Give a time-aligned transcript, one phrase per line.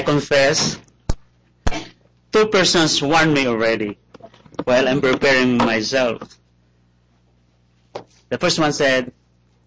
[0.00, 0.80] I confess,
[2.32, 3.98] two persons warned me already
[4.64, 6.40] while I'm preparing myself.
[8.30, 9.12] The first one said,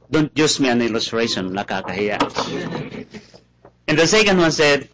[0.09, 2.17] don't use me an illustration, nakakahiya.
[3.87, 4.89] And the second one said,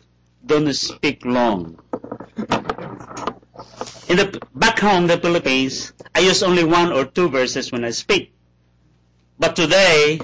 [0.46, 1.80] don't speak long.
[4.12, 7.92] In the back home, the Philippines, I use only one or two verses when I
[7.92, 8.34] speak.
[9.40, 10.20] But today,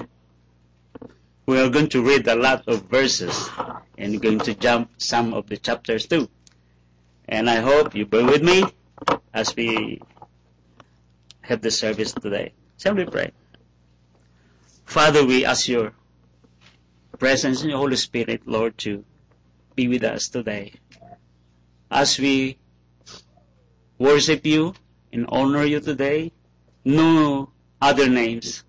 [1.46, 3.48] we are going to read a lot of verses
[3.96, 6.28] and going to jump some of the chapters too.
[7.28, 8.64] And I hope you bear with me
[9.32, 10.00] as we
[11.42, 12.52] have the service today.
[12.78, 13.30] Shall we pray?
[14.84, 15.92] Father, we ask your
[17.18, 19.04] presence in the Holy Spirit, Lord, to
[19.74, 20.74] be with us today.
[21.90, 22.58] As we
[23.98, 24.74] worship you
[25.12, 26.32] and honor you today,
[26.84, 28.64] no other names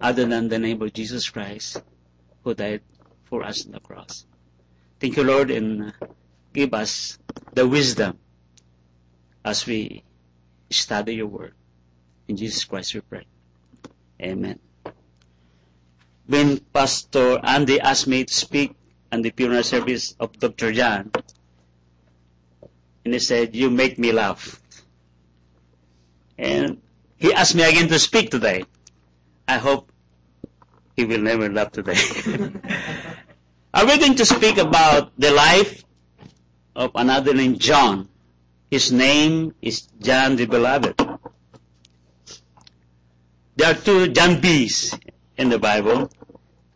[0.00, 1.82] other than the name of Jesus Christ
[2.42, 2.82] who died
[3.24, 4.26] for us on the cross.
[4.98, 6.06] Thank you, Lord, and uh,
[6.52, 7.18] give us
[7.52, 8.18] the wisdom
[9.44, 10.04] as we
[10.70, 11.54] study your word.
[12.28, 13.26] In Jesus Christ we pray.
[14.22, 14.58] Amen.
[16.26, 18.74] When Pastor Andy asked me to speak
[19.10, 20.72] on the funeral service of Dr.
[20.72, 21.10] John,
[23.04, 24.60] and he said, you make me laugh.
[26.38, 26.80] And
[27.16, 28.64] he asked me again to speak today.
[29.50, 29.90] I hope
[30.94, 31.98] he will never love today.
[33.74, 35.82] Are we going to speak about the life
[36.76, 38.08] of another named John?
[38.70, 40.94] His name is John the Beloved.
[43.56, 44.94] There are two John B's
[45.36, 46.08] in the Bible,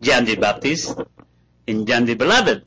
[0.02, 0.98] John the Baptist
[1.68, 2.64] and John the Beloved.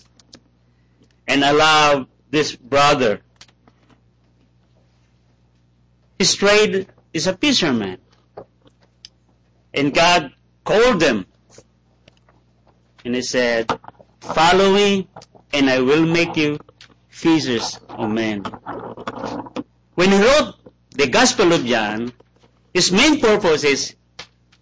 [1.27, 3.19] And I love this brother.
[6.17, 7.99] His trade is a fisherman.
[9.77, 10.33] And God
[10.65, 11.27] called them.
[13.05, 13.69] And he said,
[14.19, 15.07] follow me
[15.53, 16.57] and I will make you
[17.09, 18.41] fishers of men.
[19.93, 20.55] When he wrote
[20.95, 22.11] the Gospel of John,
[22.73, 23.95] his main purpose is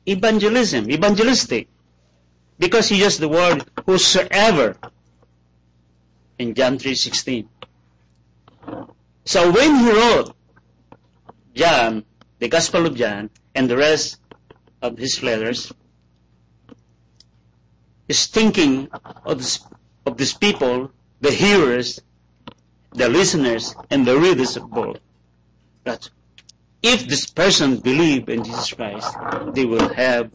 [0.06, 1.70] evangelism, evangelistic.
[2.60, 4.78] Because he used the word whosoever
[6.40, 7.48] in John 3.16.
[9.26, 10.36] So when he wrote
[11.54, 12.04] John,
[12.40, 14.20] the Gospel of John, and the rest
[14.86, 15.74] of his letters,
[18.08, 18.88] is thinking
[19.26, 19.60] of this,
[20.06, 20.92] of these people,
[21.22, 22.02] the hearers,
[22.94, 25.00] the listeners, and the readers of both.
[25.84, 26.10] That
[26.82, 29.16] if this person believe in Jesus Christ,
[29.54, 30.32] they will have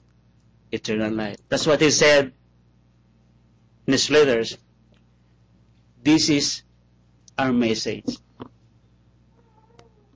[0.72, 1.37] eternal life.
[1.49, 2.33] That's what he said
[3.87, 4.59] in his letters.
[6.03, 6.62] This is
[7.39, 8.19] our message.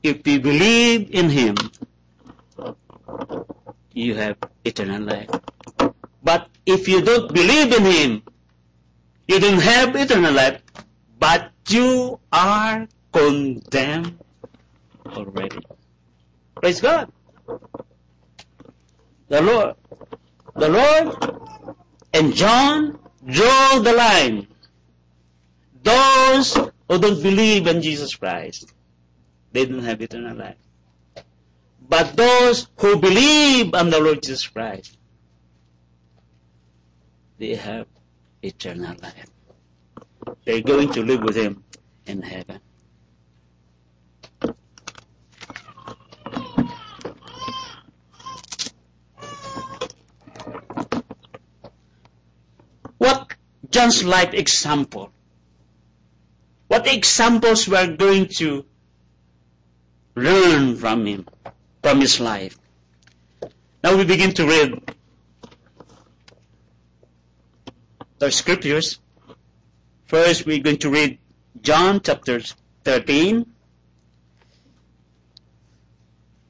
[0.02, 1.54] If we believe in him,
[3.94, 5.30] you have eternal life.
[6.22, 8.22] But if you don't believe in him,
[9.28, 10.60] you don't have eternal life,
[11.18, 14.18] but you are condemned
[15.06, 15.64] already.
[16.56, 17.10] Praise God.
[19.28, 19.74] The Lord,
[20.56, 21.16] the Lord
[22.12, 24.48] and John draw the line.
[25.82, 28.72] Those who don't believe in Jesus Christ,
[29.52, 30.63] they don't have eternal life.
[31.88, 34.96] But those who believe on the Lord Jesus Christ,
[37.38, 37.86] they have
[38.42, 39.26] eternal life.
[40.44, 41.62] They're going to live with Him
[42.06, 42.60] in heaven.
[52.98, 53.34] What
[53.70, 55.10] John's life example?
[56.68, 58.64] What examples we are going to
[60.16, 61.26] learn from him,
[61.84, 62.56] from his life?
[63.82, 64.70] Now we begin to read
[68.18, 69.00] the scriptures.
[70.06, 71.18] First, we're going to read
[71.60, 72.40] John chapter
[72.84, 73.44] 13,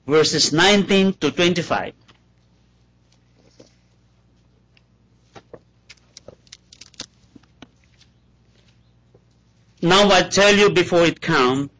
[0.06, 1.94] verses 19 to 25.
[9.82, 11.70] Now I tell you before it come,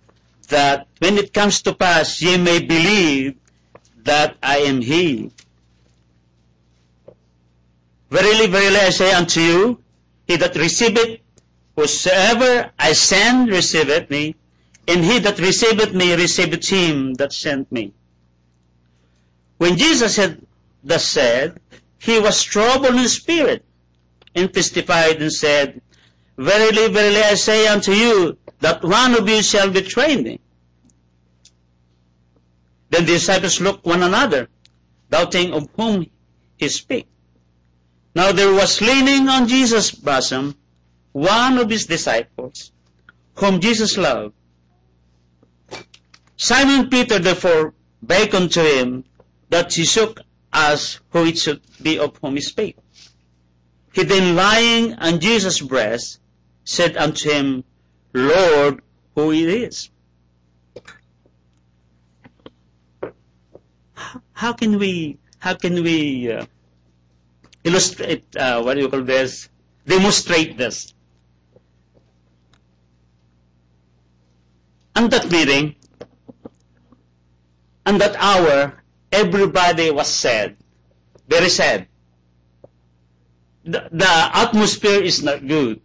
[0.49, 3.37] that when it comes to pass, ye may believe
[4.05, 5.31] that I am He.
[8.11, 9.83] Verily, verily, I say unto you,
[10.27, 11.19] he that receiveth
[11.77, 14.37] whosoever I send receiveth me,
[14.87, 17.93] and he that receiveth me receiveth him that sent me.
[19.59, 20.41] When Jesus had
[20.83, 21.59] thus said,
[21.99, 23.65] he was troubled in spirit,
[24.35, 25.81] and testified and said,
[26.37, 30.41] Verily, verily, I say unto you, that one of you shall betray me.
[32.95, 34.49] Then the disciples looked one another,
[35.11, 36.07] doubting of whom
[36.57, 37.09] he spake.
[38.15, 40.55] Now there was leaning on Jesus' bosom
[41.11, 42.71] one of his disciples,
[43.35, 44.35] whom Jesus loved.
[46.37, 49.05] Simon Peter therefore beckoned to him
[49.51, 50.21] that he should
[50.53, 52.77] ask who it should be of whom he spake.
[53.93, 56.21] He then lying on Jesus' breast
[56.63, 57.65] said unto him,
[58.13, 58.83] Lord,
[59.17, 59.91] who it is?
[64.35, 66.45] How can we, how can we uh,
[67.63, 69.49] illustrate, uh, what do you call this,
[69.87, 70.93] demonstrate this?
[74.97, 75.75] On that meeting,
[77.87, 80.57] on that hour, everybody was sad,
[81.29, 81.87] very sad.
[83.65, 85.81] The, the atmosphere is not good.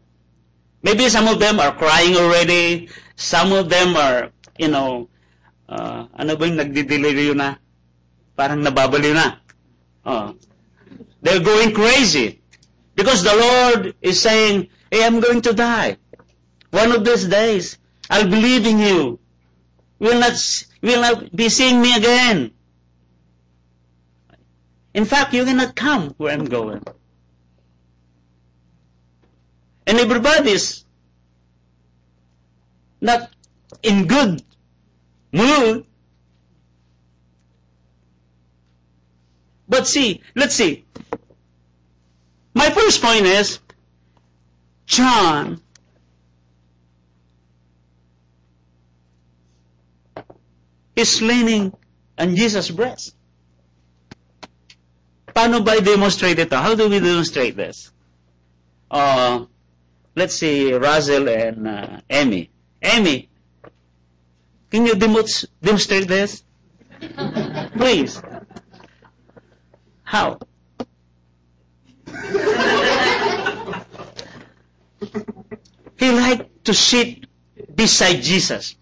[0.83, 2.89] Maybe some of them are crying already.
[3.15, 5.09] Some of them are, you know,
[5.67, 7.55] uh, ano ba yung nagdideliryo na?
[8.39, 9.35] Parang nababaliw na.
[10.07, 10.31] Uh,
[11.19, 12.39] they're going crazy.
[12.95, 15.99] Because the Lord is saying, hey, I'm going to die.
[16.71, 17.75] One of these days,
[18.09, 19.19] I'll believe in you.
[19.99, 20.39] You will not,
[20.79, 22.51] you will not be seeing me again.
[24.93, 26.83] In fact, you cannot come where I'm going.
[29.85, 30.85] And everybody's
[33.01, 33.35] not
[33.83, 34.43] in good
[35.33, 35.88] mood.
[39.69, 40.83] But see, let's see.
[42.55, 43.59] My first point is,
[44.87, 45.61] John
[50.95, 51.71] is leaning
[52.17, 53.15] on Jesus' breast.
[55.27, 56.57] Paano ba i-demonstrate ito?
[56.57, 57.93] How do we demonstrate this?
[58.89, 59.45] Uh,
[60.15, 62.49] let's see, Razel and uh, Amy.
[62.81, 63.29] Emmy,
[64.71, 65.23] can you demo-
[65.61, 66.43] demonstrate this?
[67.77, 68.19] Please.
[70.09, 70.41] How?
[76.01, 77.29] he liked to sit
[77.77, 78.73] beside Jesus.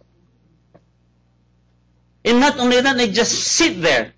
[2.24, 4.15] And not only that, they just sit there.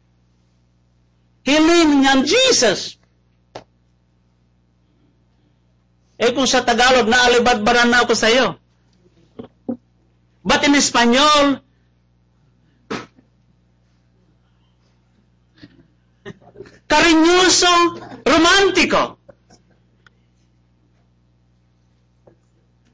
[1.41, 3.01] He leaning on Jesus.
[6.19, 8.59] Eh kung sa Tagalog, naalibadbaran na ako sa iyo.
[10.45, 11.63] But in Espanyol,
[16.89, 17.67] cariñoso,
[18.25, 19.17] romántico.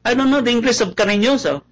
[0.07, 1.63] I don't know the English of cariñoso.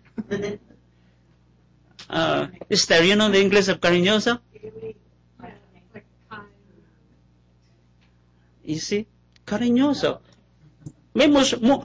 [2.09, 4.39] Uh, Esther, you know the English of cariñoso?
[8.63, 9.05] You see?
[9.45, 10.21] Cariñoso.
[11.13, 11.83] Mucho, mu,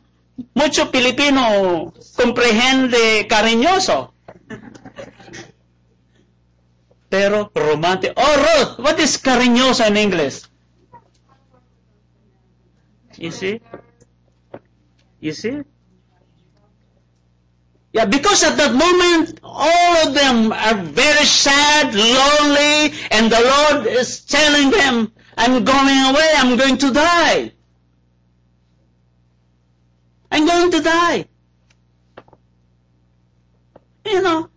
[0.55, 4.15] mucho Pilipino comprehende cariñoso.
[7.11, 8.13] Pero romantic.
[8.17, 10.43] Oh, Ruth, what is cariñoso in English?
[13.17, 13.61] You see?
[15.21, 15.63] You see?
[17.93, 23.87] Yeah, because at that moment, all of them are very sad, lonely, and the Lord
[23.87, 27.53] is telling them, I'm going away, I'm going to die.
[30.31, 31.27] I'm going to die.
[34.05, 34.51] You know.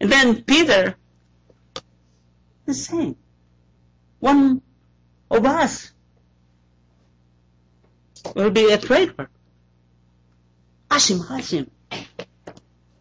[0.00, 0.96] And then Peter
[2.66, 3.16] the same.
[4.20, 4.62] one
[5.30, 5.92] of us
[8.34, 9.28] will be a traitor.
[10.90, 11.70] Ask him, ask him.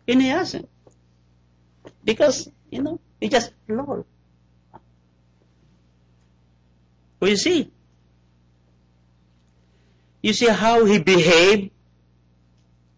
[0.08, 0.22] And
[0.56, 0.68] him.
[2.04, 4.06] Because, you know, he just, Lord.
[7.28, 7.72] you see
[10.22, 11.72] You see how he behaved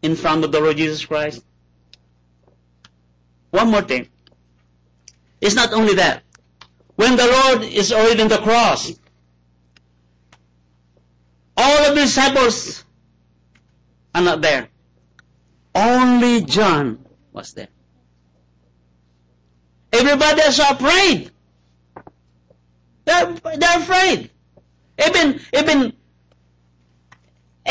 [0.02, 1.44] in front of the Lord Jesus Christ?
[3.52, 4.08] One more thing.
[5.40, 6.24] It's not only that.
[6.96, 8.92] When the Lord is already on the cross,
[11.58, 12.84] all of the disciples
[14.16, 14.70] are not there.
[15.74, 17.70] Only John was there.
[19.94, 21.32] Everybody is afraid.
[23.06, 24.32] They're, they're afraid.
[25.06, 25.94] Even, even,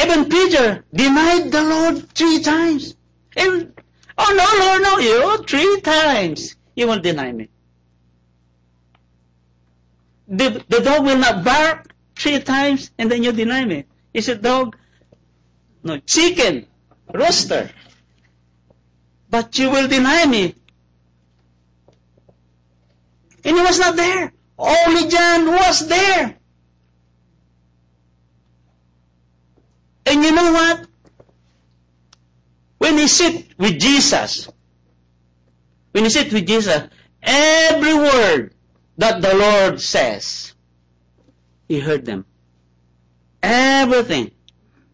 [0.00, 2.96] even Peter denied the Lord three times.
[4.20, 6.56] Oh no, Lord, no, you three times.
[6.74, 7.48] You will deny me.
[10.28, 13.84] The, the dog will not bark three times and then you deny me.
[14.14, 14.76] Is it dog?
[15.82, 16.66] No, chicken,
[17.12, 17.70] rooster.
[19.30, 20.54] But you will deny me.
[23.44, 24.32] And he was not there.
[24.58, 26.36] Only John was there.
[30.06, 30.89] And you know what?
[32.80, 34.48] When he sit with Jesus,
[35.92, 36.88] when he sit with Jesus,
[37.22, 38.54] every word
[38.96, 40.54] that the Lord says,
[41.68, 42.24] he heard them.
[43.42, 44.30] Everything,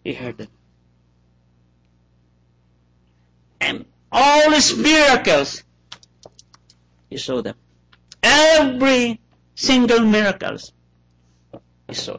[0.03, 0.49] he heard them.
[3.61, 5.63] And all his miracles,
[7.09, 7.55] he saw them.
[8.21, 9.21] Every
[9.55, 10.73] single miracles,
[11.87, 12.19] he saw.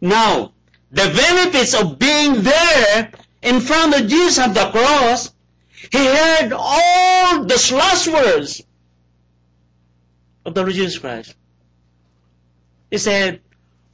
[0.00, 0.54] Now,
[0.90, 3.12] the benefits of being there
[3.44, 5.32] in front of Jesus at the cross,
[5.92, 8.62] he heard all the last words
[10.46, 11.36] of the Lord Jesus Christ.
[12.90, 13.40] He said,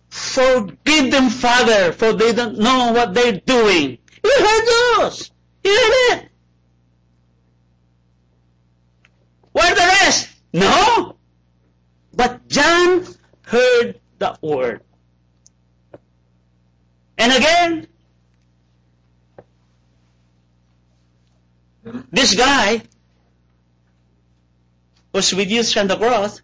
[0.08, 3.98] Forgive them, Father, for they don't know what they're doing.
[4.22, 4.66] He heard
[4.98, 5.30] those.
[5.62, 6.28] He heard it.
[9.52, 10.30] Where the rest?
[10.52, 11.16] No.
[12.14, 13.06] But John
[13.42, 14.82] heard the word.
[17.18, 17.86] And again,
[22.10, 22.82] this guy
[25.12, 26.42] was with Jesus on the cross.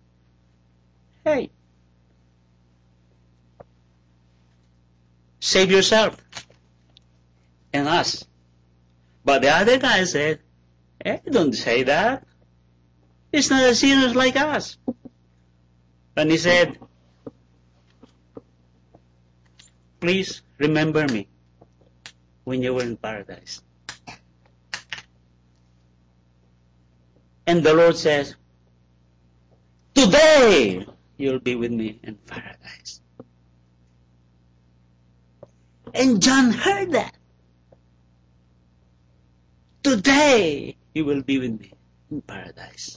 [1.24, 1.50] Hey,
[5.40, 6.16] save yourself
[7.72, 8.24] and us.
[9.24, 10.40] But the other guy said,
[11.04, 12.26] hey, don't say that.
[13.32, 14.78] It's not a sinner like us.
[16.16, 16.78] And he said,
[20.00, 21.28] please remember me
[22.44, 23.62] when you were in paradise.
[27.46, 28.34] And the Lord says,
[29.94, 30.84] today
[31.16, 33.00] you'll be with me in paradise.
[35.94, 37.16] And John heard that.
[39.82, 41.72] Today you will be with me
[42.10, 42.96] in paradise.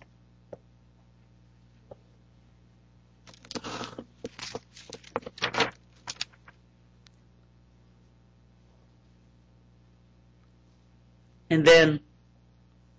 [11.51, 11.99] And then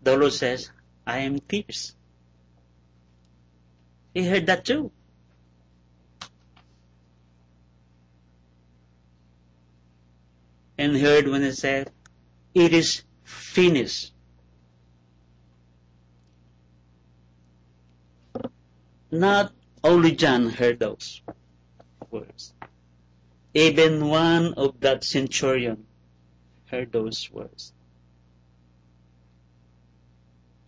[0.03, 0.71] the Lord says,
[1.11, 1.97] I am tears.
[4.15, 4.93] He heard that too.
[10.79, 11.91] And heard when it said,
[12.55, 14.13] It is finished.
[19.11, 19.53] Not
[19.83, 21.23] only John heard those
[22.09, 22.55] words.
[23.53, 25.87] Even one of that centurion
[26.67, 27.73] heard those words.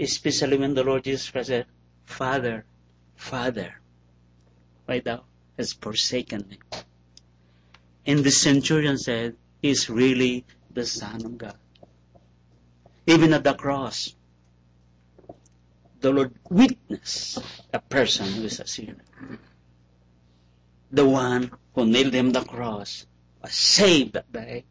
[0.02, 1.66] Especially when the Lord Jesus Christ said,
[2.04, 2.64] Father,
[3.14, 3.80] Father,
[4.84, 5.22] why thou
[5.56, 6.58] hast forsaken me.
[8.04, 10.44] And the centurion said, He is really
[10.74, 11.56] the Son of God.
[13.06, 14.16] Even at the cross,
[16.00, 17.38] the Lord witnessed
[17.72, 19.04] a person who is a sinner.
[20.90, 23.06] The one who nailed him the cross
[23.40, 24.64] was saved that day.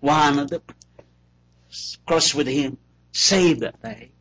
[0.00, 0.62] One of the
[2.06, 2.78] cross with him
[3.12, 4.13] saved that day.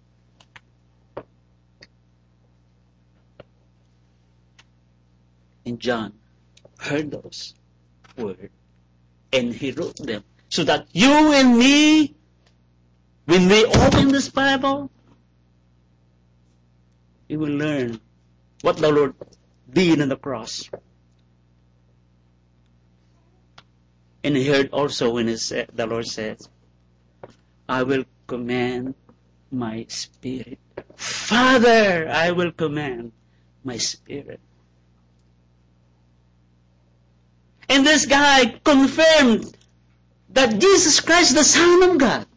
[5.66, 6.14] And John
[6.80, 7.54] heard those
[8.18, 8.50] words
[9.32, 12.14] and he wrote them so that you and me,
[13.26, 14.92] when we open this Bible,
[17.28, 18.00] we will learn
[18.62, 19.16] what the Lord
[19.72, 20.70] did on the cross.
[24.24, 26.48] And he heard also when he said, the Lord says,
[27.68, 28.94] I will command
[29.52, 30.60] my spirit.
[30.96, 33.12] Father, I will command
[33.64, 34.40] my spirit.
[37.74, 39.58] And this guy confirmed
[40.30, 42.28] that Jesus Christ is the Son of God.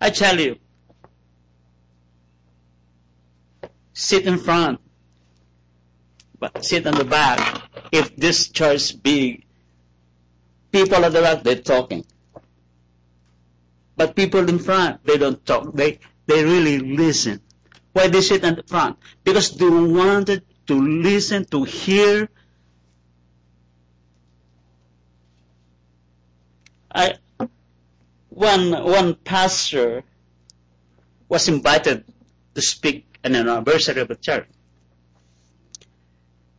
[0.00, 0.56] I tell you,
[3.92, 4.78] sit in front,
[6.38, 7.60] but sit on the back.
[7.90, 9.44] If this church big,
[10.70, 12.04] people at the back, they're talking.
[13.96, 15.72] But people in front, they don't talk.
[15.74, 17.40] They, they really listen.
[17.92, 18.98] Why they sit in the front?
[19.22, 22.28] Because they wanted to listen, to hear.
[26.94, 27.14] I,
[28.30, 30.02] one, one pastor
[31.28, 32.04] was invited
[32.54, 34.48] to speak an anniversary of the church.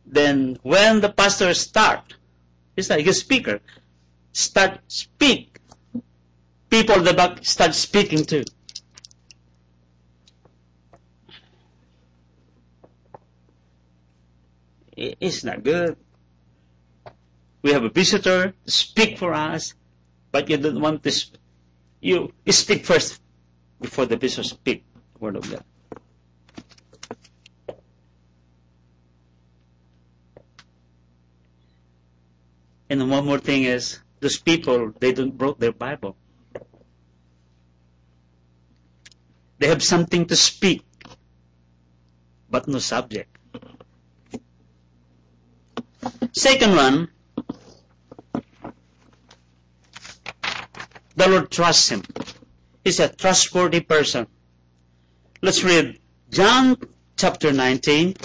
[0.06, 2.14] Then when the pastor start,
[2.76, 3.60] he's like a speaker,
[4.32, 5.58] start speak,
[6.70, 8.44] people at the back start speaking too.
[14.96, 15.96] It's not good.
[17.62, 19.74] We have a visitor speak for us,
[20.32, 21.10] but you don't want to.
[21.12, 21.36] Sp-
[22.00, 23.20] you, speak first
[23.80, 24.84] before the visitor speak
[25.20, 25.64] word of God.
[32.88, 36.16] And one more thing is, those people, they don't brought their Bible.
[39.58, 40.84] They have something to speak,
[42.48, 43.35] but no subject.
[46.36, 47.08] Second one,
[51.16, 52.02] the Lord trusts him.
[52.84, 54.26] He's a trustworthy person.
[55.40, 55.98] Let's read
[56.30, 56.76] John
[57.16, 58.16] chapter 19.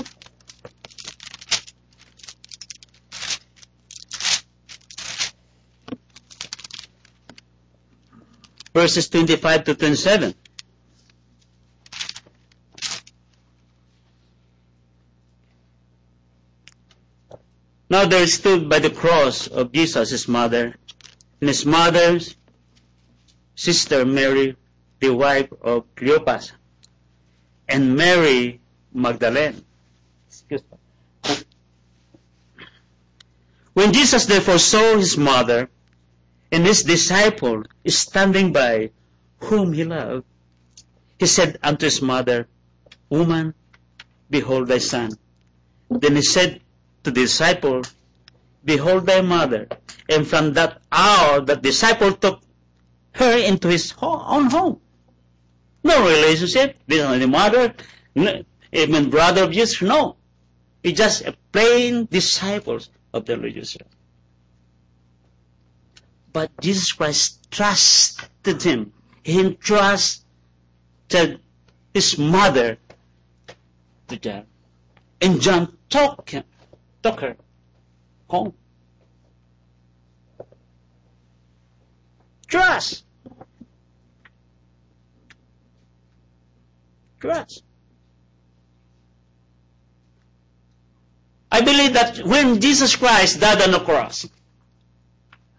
[8.73, 10.33] Verses 25 to 27.
[18.01, 20.73] Now there stood by the cross of Jesus his mother,
[21.39, 22.35] and his mother's
[23.53, 24.57] sister Mary,
[24.99, 26.51] the wife of Cleopas,
[27.69, 28.59] and Mary
[28.91, 29.63] Magdalene.
[30.27, 31.35] Excuse me.
[33.73, 35.69] When Jesus therefore saw his mother
[36.51, 38.89] and his disciple standing by
[39.41, 40.25] whom he loved,
[41.19, 42.47] he said unto his mother,
[43.11, 43.53] Woman,
[44.31, 45.11] behold thy son.
[45.91, 46.61] Then he said
[47.03, 47.83] to the disciple,
[48.63, 49.67] Behold thy mother.
[50.09, 52.41] And from that hour, the disciple took
[53.13, 54.79] her into his own home.
[55.83, 57.73] No relationship with the mother,
[58.71, 60.17] even brother of Jesus, no.
[60.83, 63.77] He just a plain disciples of the Lord Jesus.
[66.33, 68.93] But Jesus Christ trusted him.
[69.23, 70.23] He entrusted
[71.93, 72.77] his mother
[74.07, 74.45] to John.
[75.21, 76.43] And John took him,
[77.03, 77.35] her
[78.29, 78.53] home.
[82.47, 83.03] Trust.
[87.19, 87.63] Trust.
[91.51, 94.27] I believe that when Jesus Christ died on the cross,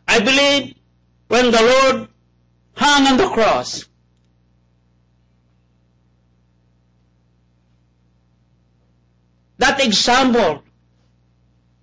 [0.08, 0.74] I believe
[1.28, 2.08] when the Lord
[2.74, 3.86] hung on the cross,
[9.58, 10.62] that example,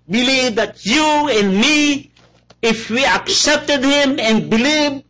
[0.10, 2.12] believe that you and me,
[2.62, 5.04] if we accepted Him and believe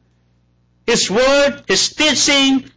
[0.86, 2.70] His word, His teaching,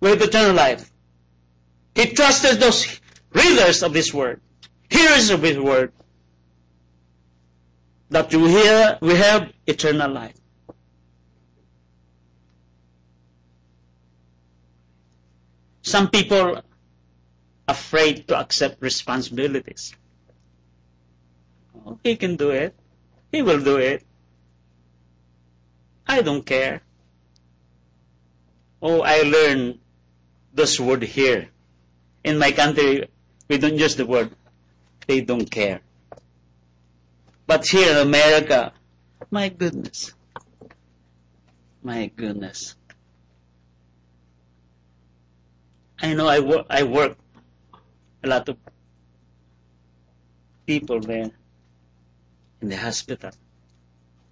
[0.00, 0.90] we have eternal life.
[1.94, 3.00] He trusted those
[3.32, 4.40] readers of His word,
[4.90, 5.92] hearers of His word,
[8.10, 10.34] that we, hear, we have eternal life.
[15.82, 16.62] Some people
[17.66, 19.94] afraid to accept responsibilities.
[22.02, 22.74] He can do it.
[23.32, 24.04] He will do it.
[26.06, 26.82] I don't care.
[28.80, 29.78] Oh, I learned
[30.52, 31.48] this word here.
[32.22, 33.08] In my country,
[33.48, 34.30] we don't use the word.
[35.06, 35.80] They don't care.
[37.46, 38.72] But here in America,
[39.30, 40.14] my goodness.
[41.82, 42.76] My goodness.
[46.00, 47.16] I know I work, I work
[48.24, 48.56] a lot of
[50.66, 51.30] people there
[52.60, 53.30] in the hospital.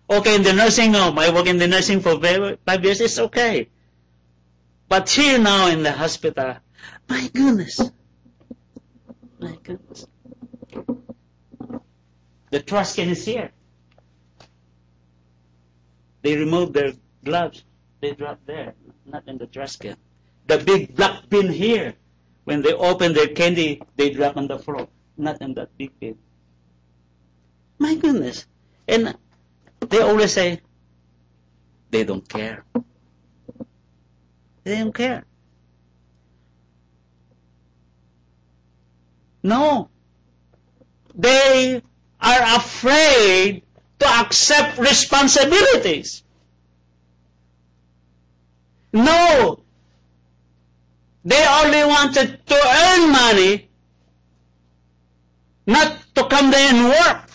[0.09, 3.69] Okay, in the nursing home, I work in the nursing for five years, it's okay.
[4.89, 6.57] But here now in the hospital,
[7.09, 7.81] my goodness.
[9.41, 10.07] My goodness.
[12.51, 13.51] The trash can is here.
[16.23, 16.93] They remove their
[17.25, 17.65] gloves.
[18.01, 18.75] They drop there,
[19.07, 19.97] not in the trash can.
[20.47, 21.95] The big black bin here.
[22.45, 26.19] When they open their candy, they drop on the floor, not in that big bin.
[27.79, 28.47] My goodness.
[28.89, 29.17] And
[29.81, 30.61] they always say,
[31.91, 32.65] they don't care.
[34.65, 35.25] They don't care.
[39.43, 39.91] No.
[41.15, 41.83] They
[42.21, 43.63] are afraid
[43.99, 46.23] to accept responsibilities.
[48.93, 49.62] No.
[51.25, 53.69] They only wanted to earn money,
[55.67, 57.31] not to come there and work.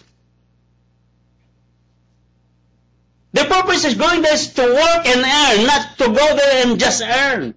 [3.34, 6.80] The purpose is going there is to work and earn, not to go there and
[6.80, 7.54] just earn.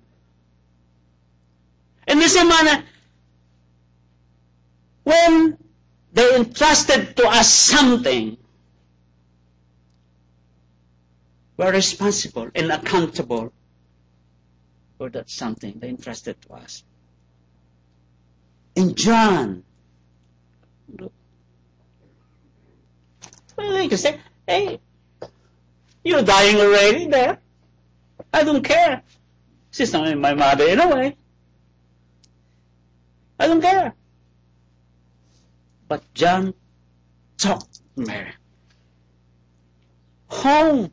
[2.07, 2.85] In the same manner,
[5.05, 5.59] when
[6.13, 8.37] they entrusted to us something,
[11.57, 13.53] we're responsible and accountable
[15.01, 16.85] for that something they entrusted to us.
[18.75, 19.65] In John,
[20.99, 21.11] look,
[23.57, 24.79] well, can say, hey,
[26.05, 27.39] you're dying already there.
[28.35, 29.03] I don't care.
[29.71, 31.17] She's not my mother anyway.
[33.39, 33.95] I don't care.
[35.89, 36.53] But John
[37.39, 37.63] took
[37.97, 38.35] Mary
[40.29, 40.93] home.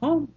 [0.00, 0.32] Home.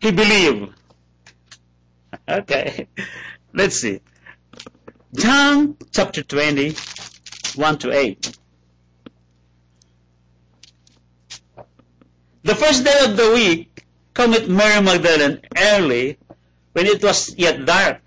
[0.00, 0.74] He believed.
[2.28, 2.86] Okay,
[3.54, 4.00] let's see.
[5.14, 6.74] John chapter 20,
[7.56, 8.38] 1 to 8.
[12.44, 13.84] The first day of the week
[14.14, 16.18] cometh Mary Magdalene early
[16.74, 18.02] when it was yet dark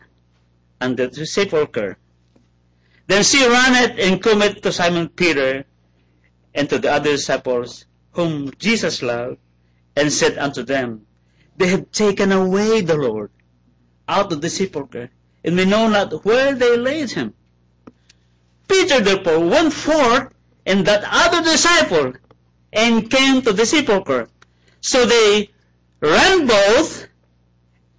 [0.79, 1.97] and the sepulchre.
[3.07, 5.65] Then she runneth and cometh to Simon Peter
[6.53, 9.37] and to the other disciples whom Jesus loved
[9.95, 11.05] and said unto them,
[11.57, 13.31] They have taken away the Lord
[14.07, 15.09] out of the sepulchre
[15.43, 17.33] and we know not where they laid him.
[18.67, 20.33] Peter therefore went forth
[20.65, 22.13] and that other disciple
[22.73, 24.27] and came to the sepulchre.
[24.81, 25.49] So they
[26.01, 27.07] ran both,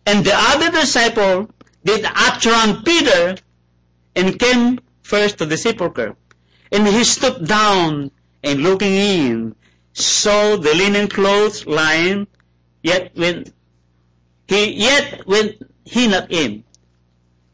[0.06, 1.50] and the other disciple
[1.84, 3.36] did outrun Peter
[4.14, 6.16] and came first to the sepulchre.
[6.72, 8.10] And he stooped down
[8.42, 9.54] and looking in,
[9.92, 12.26] saw the linen clothes lying,
[12.82, 13.44] yet when
[14.48, 15.52] he yet went
[15.84, 16.64] he not in.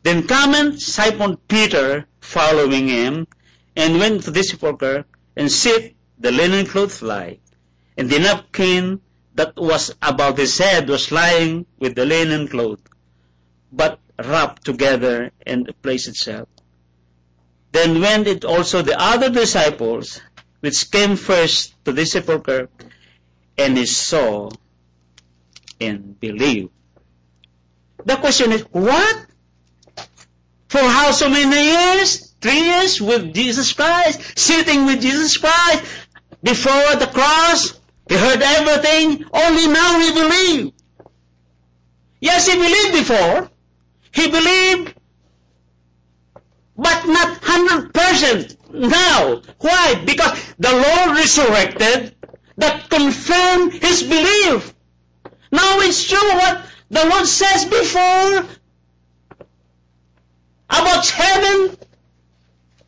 [0.02, 3.26] Then cometh Simon Peter following him,
[3.76, 5.04] and went to the sepulchre,
[5.36, 7.38] and sit the linen clothes lie,
[7.96, 9.00] and the napkin
[9.34, 12.80] that was about his head was lying with the linen cloth,
[13.70, 16.48] but wrapped together in the place itself.
[17.72, 20.20] Then went it also the other disciples,
[20.60, 22.68] which came first to the sepulchre,
[23.58, 24.50] and saw
[25.80, 26.70] and believed.
[28.04, 29.26] The question is, what?
[30.68, 32.34] For how so many years?
[32.40, 35.84] Three years with Jesus Christ, sitting with Jesus Christ
[36.42, 37.78] before the cross.
[38.08, 40.82] He heard everything, only now he believed.
[42.20, 43.50] Yes, he believed before.
[44.12, 44.94] He believed,
[46.76, 49.42] but not 100% now.
[49.58, 50.02] Why?
[50.04, 52.14] Because the Lord resurrected
[52.56, 54.74] that confirmed his belief.
[55.50, 58.44] Now it's true what the Lord says before
[60.68, 61.76] about heaven,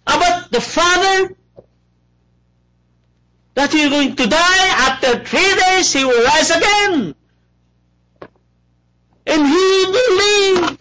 [0.07, 1.37] about the Father,
[3.55, 7.15] that you're going to die, after three days he will rise again.
[9.27, 10.79] And he believed.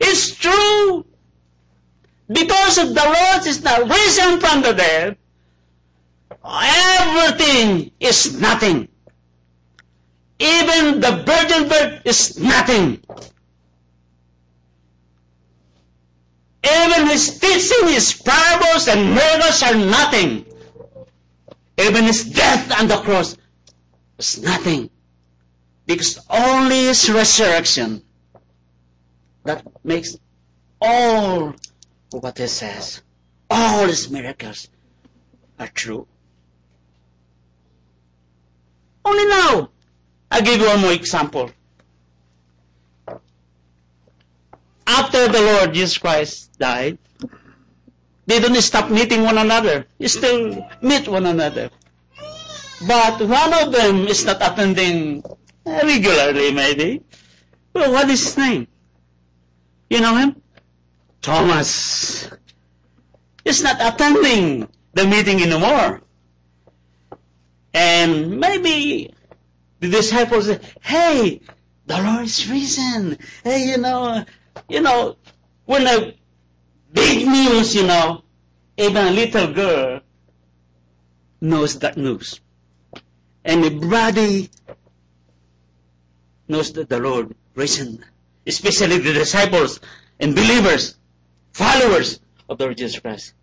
[0.00, 1.06] It's true.
[2.28, 5.16] Because of the Lord is now risen from the dead,
[6.44, 8.88] everything is nothing.
[10.38, 13.00] Even the virgin birth is nothing.
[16.64, 20.44] Even his teaching, his parables and miracles are nothing.
[21.78, 23.36] Even his death on the cross
[24.18, 24.90] is nothing.
[25.86, 28.02] Because only his resurrection
[29.44, 30.16] that makes
[30.80, 31.54] all
[32.12, 33.02] what he says,
[33.50, 34.68] all his miracles
[35.58, 36.06] are true.
[39.04, 39.70] Only now,
[40.30, 41.50] I'll give you one more example.
[44.86, 46.98] After the Lord Jesus Christ died,
[48.26, 49.86] they don't stop meeting one another.
[49.98, 51.70] They still meet one another.
[52.86, 55.22] But one of them is not attending
[55.66, 57.02] regularly, maybe.
[57.72, 58.66] Well, what is his name?
[59.88, 60.41] You know him?
[61.22, 62.28] Thomas.
[63.44, 66.02] is not attending the meeting anymore.
[67.74, 69.14] And maybe
[69.80, 71.40] the disciples say, hey,
[71.86, 73.18] the Lord is risen.
[73.42, 74.24] Hey, you know,
[74.68, 75.16] you know,
[75.64, 76.14] when a
[76.92, 78.22] big news, you know,
[78.76, 80.00] even a little girl
[81.40, 82.40] knows that news.
[83.44, 84.50] And everybody
[86.48, 88.04] knows that the Lord risen,
[88.46, 89.80] especially the disciples
[90.20, 90.96] and believers,
[91.52, 93.34] followers of the Lord Jesus Christ.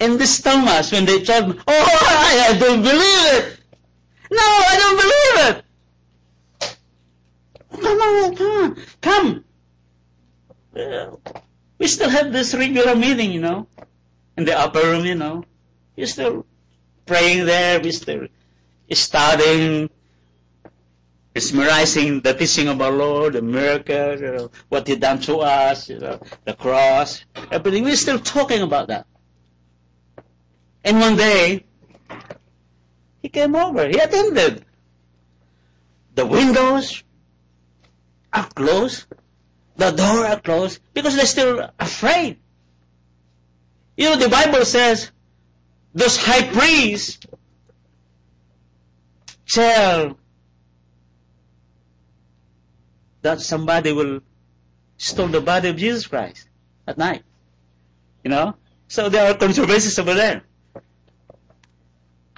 [0.00, 3.58] And this Thomas, when they told me, oh, I, don't believe it.
[4.30, 5.64] No, I don't believe it.
[7.80, 9.44] Come on, come come.
[10.76, 11.16] Uh,
[11.78, 13.66] we still have this regular meeting, you know,
[14.36, 15.44] in the upper room, you know.
[15.96, 16.46] We're still
[17.06, 18.28] praying there, we're still
[18.92, 19.90] studying,
[21.34, 25.88] mesmerizing the teaching of our Lord, the miracles, you know, what He done to us,
[25.88, 27.84] you know, the cross, everything.
[27.84, 29.06] We're still talking about that.
[30.84, 31.64] And one day,
[33.22, 33.86] he came over.
[33.86, 34.64] He attended.
[36.14, 37.02] The windows
[38.32, 39.06] are closed.
[39.76, 42.38] The door are closed because they're still afraid.
[43.96, 45.10] You know, the Bible says
[45.94, 47.18] those high priests
[49.46, 50.16] tell
[53.22, 54.20] that somebody will
[54.96, 56.48] steal the body of Jesus Christ
[56.86, 57.22] at night.
[58.24, 58.54] You know?
[58.88, 60.42] So there are controversies over there.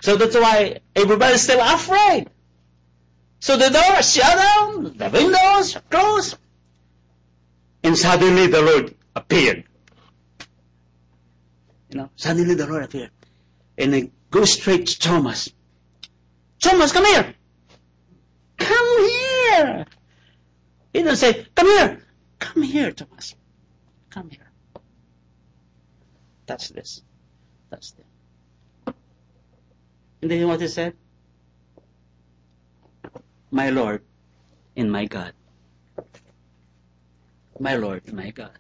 [0.02, 2.30] So that's why everybody's still afraid.
[3.40, 6.36] So the door shut down, the windows closed,
[7.82, 9.64] and suddenly the Lord appeared.
[11.90, 13.10] You know, suddenly the Lord appeared.
[13.78, 15.50] And he goes straight to Thomas.
[16.60, 17.34] Thomas, come here.
[18.58, 19.86] Come here.
[20.92, 22.02] He didn't say, come here.
[22.38, 23.34] Come here, Thomas.
[24.08, 24.50] Come here.
[26.46, 27.02] Touch this.
[27.70, 28.94] Touch this.
[30.22, 30.94] And then what he said?
[33.50, 34.02] My Lord
[34.76, 35.32] and my God.
[37.58, 38.50] My Lord and my God.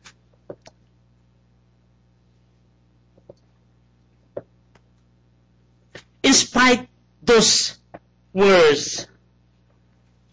[6.22, 6.88] In spite
[7.22, 7.78] those
[8.32, 9.06] words,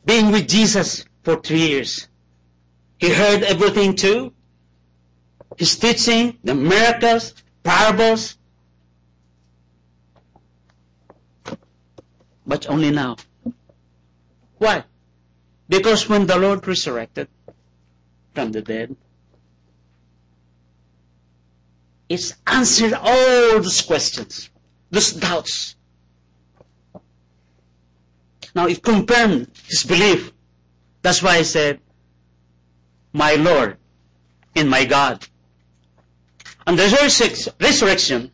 [0.05, 2.07] being with Jesus for three years,
[2.99, 4.31] he heard everything too.
[5.57, 8.37] His teaching, the miracles, parables.
[12.45, 13.17] But only now.
[14.57, 14.85] Why?
[15.67, 17.27] Because when the Lord resurrected
[18.33, 18.95] from the dead,
[22.07, 24.49] it's answered all those questions,
[24.91, 25.75] those doubts.
[28.55, 30.31] Now it confirmed his belief.
[31.07, 31.79] That's why I said,
[33.13, 33.77] my Lord
[34.53, 35.25] and my God.
[36.67, 36.83] And the
[37.61, 38.31] resurrection,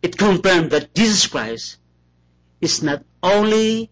[0.00, 1.78] it confirmed that Jesus Christ
[2.60, 3.90] is not only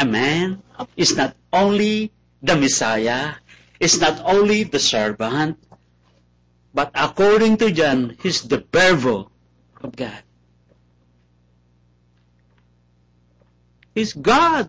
[0.00, 0.64] a man,
[0.96, 2.10] is not only
[2.42, 3.34] the Messiah,
[3.78, 5.62] is not only the servant,
[6.74, 9.30] but according to John, he's the Verbo
[9.80, 10.24] of God.
[13.94, 14.68] He's God.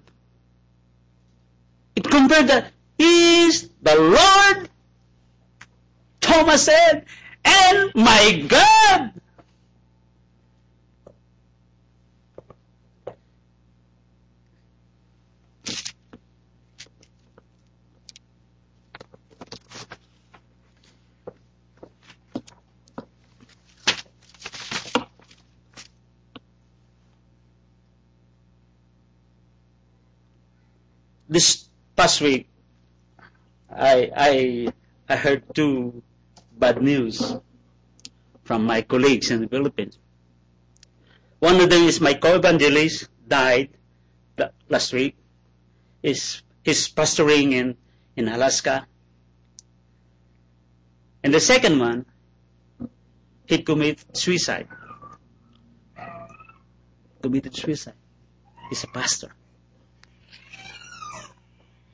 [1.95, 4.69] It compared that is the Lord,
[6.21, 7.06] Thomas said,
[7.43, 9.12] and my God.
[31.30, 32.47] This past week,
[33.69, 34.67] I, I,
[35.08, 36.01] I heard two
[36.58, 37.36] bad news
[38.43, 39.97] from my colleagues in the Philippines.
[41.39, 43.69] One of them is my co-evangelist died
[44.69, 45.15] last week.
[46.04, 47.77] He's, he's pastoring in,
[48.15, 48.88] in Alaska.
[51.23, 52.06] And the second one,
[53.45, 54.67] he committed suicide.
[57.21, 57.93] Committed suicide.
[58.69, 59.32] He's a pastor.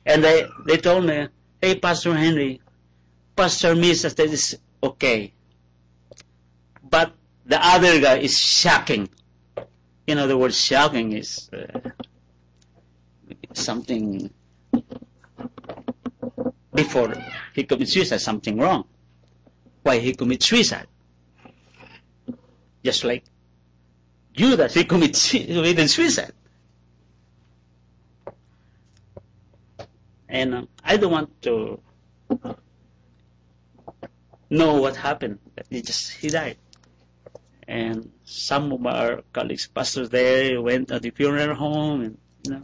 [0.08, 1.28] And they, they told me,
[1.60, 2.62] hey, Pastor Henry,
[3.36, 5.34] Pastor Misa that is okay.
[6.82, 7.12] But
[7.44, 9.10] the other guy is shocking.
[10.06, 11.90] In other words, shocking is uh,
[13.52, 14.32] something
[16.72, 17.12] before
[17.54, 18.84] he commits suicide, something wrong.
[19.82, 20.86] Why he commits suicide?
[22.82, 23.24] Just like
[24.32, 26.32] Judas, he committed suicide.
[30.28, 31.80] And uh, I don't want to
[34.50, 35.38] know what happened.
[35.70, 36.58] He just he died.
[37.66, 42.62] And some of our colleagues, pastors there, went to the funeral home, and you know.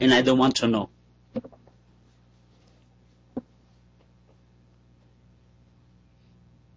[0.00, 0.90] And I don't want to know.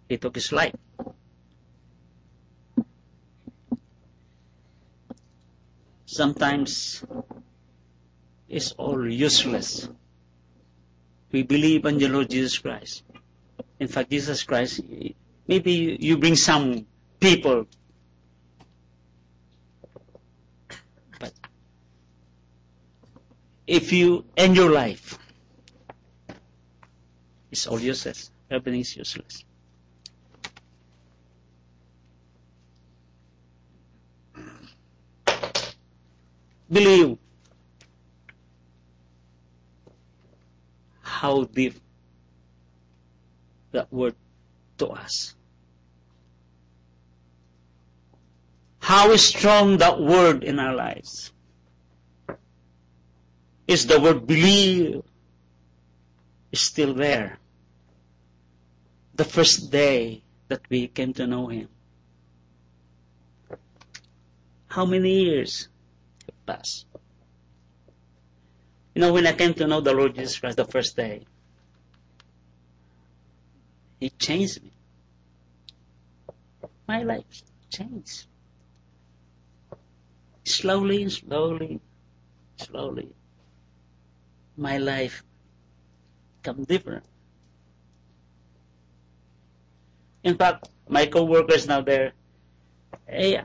[0.08, 0.74] He took his life.
[6.04, 7.04] Sometimes
[8.50, 9.88] is all useless.
[11.32, 13.04] We believe in the Lord Jesus Christ.
[13.78, 14.80] In fact, Jesus Christ,
[15.46, 16.84] maybe you bring some
[17.20, 17.66] people,
[21.20, 21.32] but
[23.66, 25.16] if you end your life,
[27.52, 28.30] it's all useless.
[28.50, 29.44] Everything is useless.
[36.70, 37.18] Believe
[41.20, 41.74] how deep
[43.72, 44.14] that word
[44.78, 45.34] to us.
[48.78, 51.30] How strong that word in our lives.
[53.68, 55.02] Is the word believe
[56.54, 57.38] still there.
[59.14, 61.68] The first day that we came to know Him.
[64.68, 65.68] How many years
[66.24, 66.89] have passed?
[68.94, 71.26] You know, when I came to know the Lord Jesus Christ the first day,
[74.00, 74.72] He changed me.
[76.88, 78.26] My life changed.
[80.44, 81.80] Slowly, slowly,
[82.56, 83.08] slowly,
[84.56, 85.22] my life
[86.42, 87.04] become different.
[90.24, 92.12] In fact, my co-workers now there,
[93.06, 93.42] hey,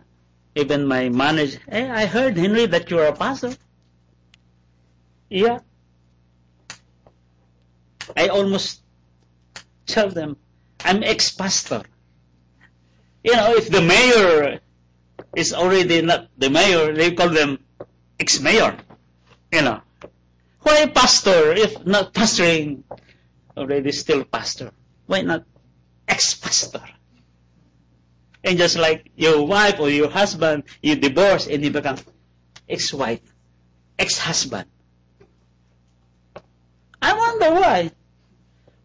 [0.55, 3.53] even my manager, hey, I heard Henry that you're a pastor.
[5.35, 5.59] Yeah.
[8.15, 8.87] I almost
[9.85, 10.37] tell them,
[10.85, 11.83] I'm ex-pastor.
[13.21, 14.61] You know, if the mayor
[15.35, 17.59] is already not the mayor, they call them
[18.17, 18.77] ex-mayor.
[19.51, 19.81] You know.
[20.61, 22.83] Why pastor if not pastoring
[23.57, 24.71] already still pastor?
[25.07, 25.43] Why not
[26.07, 26.87] ex-pastor?
[28.45, 31.97] And just like your wife or your husband, you divorce and you become
[32.69, 33.19] ex-wife,
[33.99, 34.71] ex-husband.
[37.05, 37.91] I wonder why.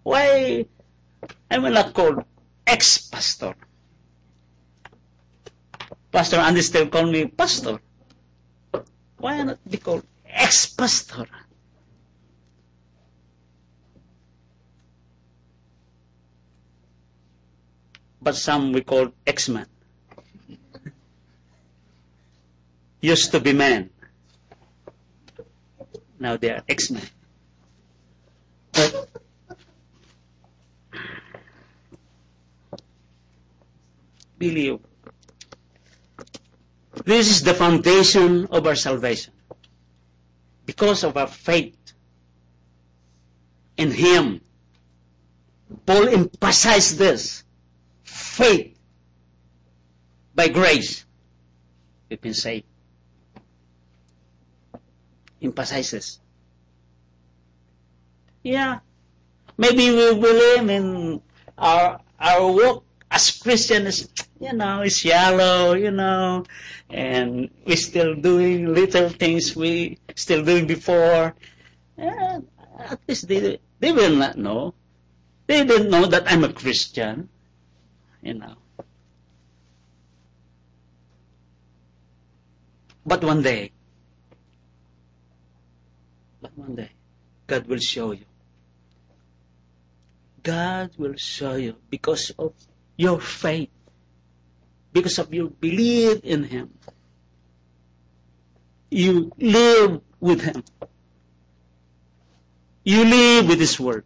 [0.03, 0.67] Why
[1.51, 2.23] am I not called
[2.67, 3.55] ex-pastor?
[6.13, 7.81] Pastor Andy still call me pastor.
[9.17, 11.25] Why not be called ex-pastor?
[18.21, 19.65] But some we call X-Men.
[23.01, 23.89] Used to be men.
[26.19, 27.09] Now they are X-Men.
[34.39, 34.81] Believe
[37.05, 39.33] this is the foundation of our salvation.
[40.67, 41.77] Because of our faith
[43.77, 44.41] in Him.
[45.87, 47.45] Paul emphasized this.
[48.05, 48.79] Faith
[50.35, 51.05] by grace.
[52.09, 52.67] We've been saved.
[55.43, 56.21] Emphasizes.
[58.43, 58.81] Yeah.
[59.57, 61.21] Maybe we believe in
[61.59, 64.09] our our walk as Christians
[64.41, 66.45] you know, it's shallow, you know,
[66.89, 71.35] and we're still doing little things we still doing before.
[71.99, 74.75] At least they, they will not know.
[75.47, 77.29] They didn't know that I'm a Christian,
[78.23, 78.57] you know.
[83.05, 83.73] But one day,
[86.41, 86.91] but one day,
[87.47, 88.25] God will show you.
[90.43, 92.55] God will show you because of
[92.97, 93.71] your faith
[94.93, 96.71] because of your belief in Him.
[98.91, 100.65] You live with Him.
[102.85, 104.05] You live with His Word.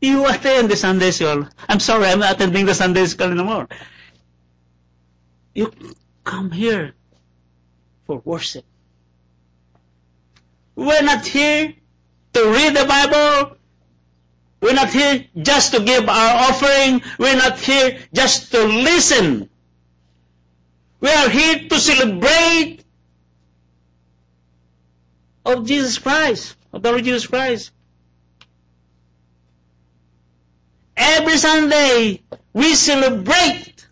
[0.00, 1.48] You attend the Sunday school.
[1.68, 3.68] I'm sorry, I'm not attending the Sunday school anymore.
[5.54, 5.72] You
[6.22, 6.94] come here
[8.06, 8.64] for worship.
[10.76, 11.74] We're not here
[12.34, 13.56] to read the Bible,
[14.60, 17.02] we're not here just to give our offering.
[17.18, 19.48] We're not here just to listen.
[21.00, 22.84] We are here to celebrate
[25.44, 27.70] of Jesus Christ, of the Lord Jesus Christ.
[30.96, 33.86] Every Sunday, we celebrate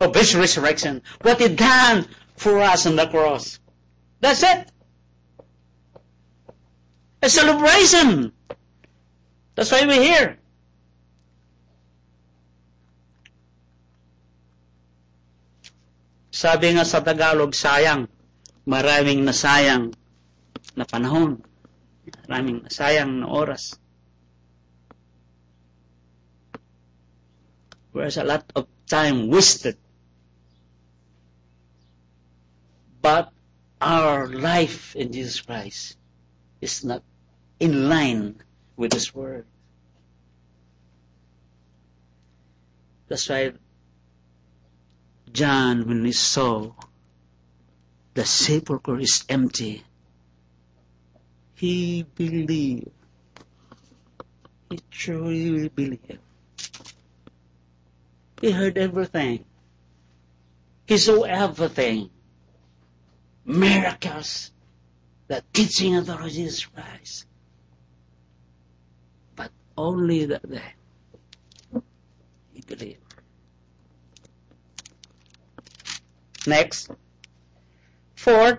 [0.00, 3.58] of His resurrection, what He done for us on the cross.
[4.20, 4.70] That's it.
[7.20, 8.32] A celebration.
[9.54, 10.40] That's why we're here.
[16.32, 18.08] Sabi nga sa Tagalog, sayang.
[18.64, 19.92] Maraming nasayang
[20.72, 21.44] na panahon.
[22.24, 23.76] Maraming nasayang na oras.
[27.92, 29.76] Where's a lot of time wasted.
[33.02, 33.32] But
[33.80, 36.00] our life in Jesus Christ
[36.60, 37.02] is not
[37.60, 38.36] in line
[38.76, 39.44] with His Word.
[43.08, 43.52] That's why
[45.32, 46.72] John, when he saw
[48.14, 49.84] the sepulchre is empty,
[51.54, 52.90] he believed.
[54.70, 56.18] He truly believed.
[58.40, 59.44] He heard everything.
[60.86, 62.10] He saw everything.
[63.44, 64.52] Miracles.
[65.26, 67.26] The teaching of the Lord Jesus Christ
[69.80, 70.72] only that day.
[72.52, 73.00] He believed.
[76.46, 76.90] Next.
[78.14, 78.58] Fourth,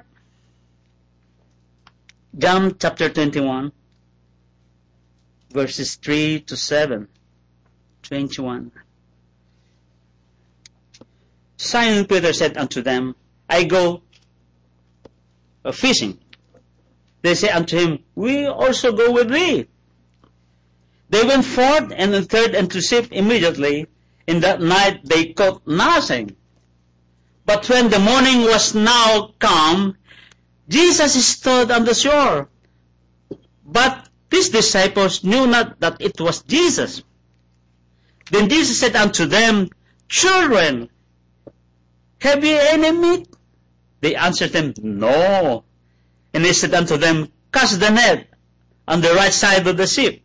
[2.38, 3.72] John chapter 21,
[5.52, 7.08] verses 3 to 7.
[8.02, 8.72] 21.
[11.58, 13.16] Simon Peter said unto them,
[13.48, 14.02] I go
[15.64, 16.18] a fishing.
[17.22, 19.68] They say unto him, We also go with thee.
[21.12, 23.88] They went forth and entered into ship immediately.
[24.28, 26.36] In that night they caught nothing.
[27.46, 29.98] But when the morning was now come,
[30.70, 32.50] Jesus stood on the shore.
[33.66, 37.04] But these disciples knew not that it was Jesus.
[38.32, 39.70] Then Jesus said unto them,
[40.08, 40.90] Children,
[42.22, 43.28] have ye any meat?
[44.00, 45.66] They answered him, No.
[46.34, 48.30] And he said unto them, Cast the net
[48.88, 50.22] on the right side of the ship,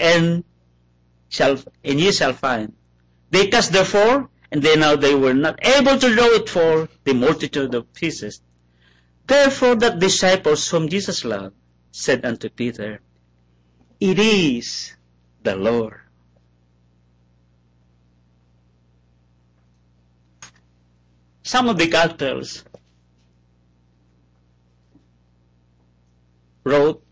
[0.00, 0.44] and
[1.28, 2.72] shall and ye shall find.
[3.30, 7.14] They cast therefore, and they now they were not able to draw it for the
[7.14, 8.40] multitude of pieces.
[9.26, 11.54] Therefore the disciples whom Jesus loved
[11.92, 13.00] said unto Peter,
[14.00, 14.96] It is
[15.42, 16.00] the Lord.
[21.42, 22.64] Some of the Gospels
[26.64, 27.02] wrote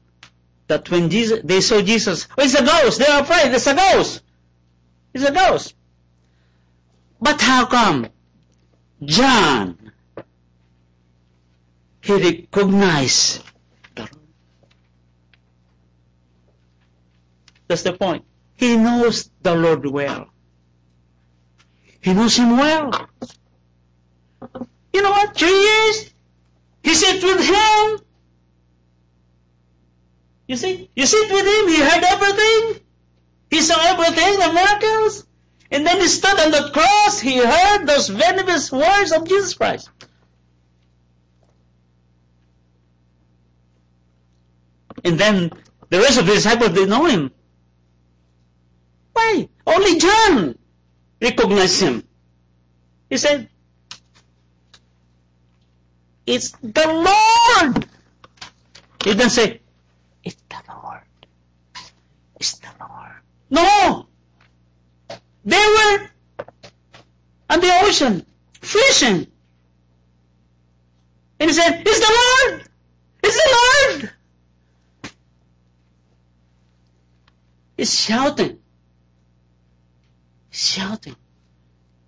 [0.69, 2.99] that when Jesus, they saw Jesus, oh, it's a ghost.
[2.99, 3.53] They are afraid.
[3.53, 4.23] It's a ghost.
[5.13, 5.75] It's a ghost.
[7.21, 8.09] But how come
[9.03, 9.93] John,
[12.03, 13.43] he recognized
[13.97, 14.09] the?
[17.67, 18.25] That's the point.
[18.55, 20.29] He knows the Lord well.
[22.01, 23.09] He knows him well.
[24.93, 25.37] You know what?
[25.37, 26.11] Three years.
[26.83, 28.08] He sat with him.
[30.49, 30.91] You see?
[30.97, 31.69] You sit with him.
[31.69, 32.81] He heard everything.
[33.51, 35.27] He saw everything, the miracles.
[35.71, 37.21] And then he stood on the cross.
[37.21, 39.91] He heard those venomous words of Jesus Christ.
[45.05, 45.51] And then
[45.91, 47.31] the rest of the disciples didn't know him.
[49.13, 49.49] Why?
[49.67, 50.59] Only John
[51.21, 52.05] recognized him.
[53.11, 53.49] He said,
[56.27, 57.87] It's the Lord.
[59.05, 59.61] He didn't say,
[60.29, 61.01] It's the Lord.
[62.39, 63.17] It's the Lord.
[63.49, 64.07] No!
[65.43, 66.11] They were
[67.49, 68.27] on the ocean,
[68.61, 69.27] fishing.
[71.41, 72.69] And he said, It's the Lord!
[73.23, 75.13] It's the Lord!
[77.79, 78.59] He's shouting,
[80.51, 81.17] shouting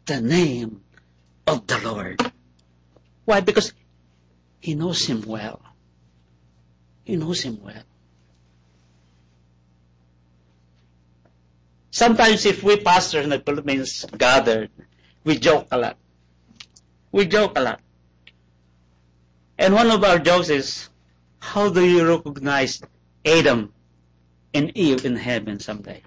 [0.05, 0.83] the name
[1.47, 2.21] of the Lord.
[3.25, 3.41] Why?
[3.41, 3.73] Because
[4.59, 5.63] he knows him well.
[7.05, 7.85] He knows him well.
[12.01, 14.71] Sometimes if we pastors the Philippines gathered,
[15.23, 15.99] we joke a lot.
[17.13, 17.81] We joke a lot.
[19.59, 20.89] And one of our jokes is,
[21.41, 22.81] how do you recognize
[23.27, 23.75] Adam
[24.55, 26.01] and Eve in heaven someday?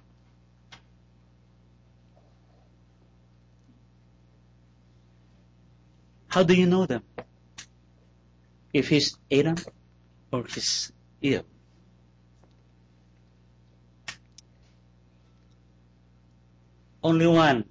[6.26, 7.04] How do you know them?
[8.74, 9.58] If he's Adam
[10.32, 10.92] or he's
[11.22, 11.44] Eve?
[17.04, 17.66] Only one.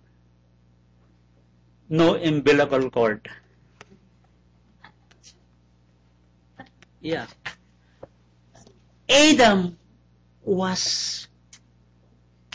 [1.88, 3.28] No umbilical cord.
[7.00, 7.26] Yeah.
[9.08, 9.78] Adam
[10.44, 11.28] was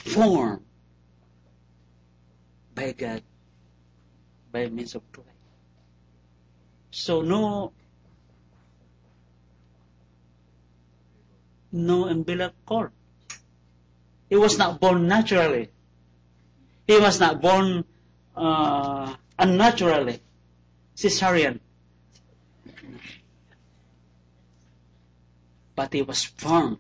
[0.06, 0.62] formed
[2.74, 3.24] by God
[4.52, 5.30] by means of Christ.
[6.92, 7.74] So no
[11.72, 12.92] no umbilical cord.
[14.30, 15.70] He was not born naturally.
[16.88, 17.84] He was not born
[18.36, 20.22] uh, unnaturally,
[20.96, 21.60] cesarean.
[25.76, 26.78] But he was formed